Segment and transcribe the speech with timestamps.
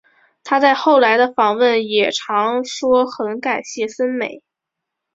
[0.43, 4.41] 她在后来的访问也常说很感谢森美。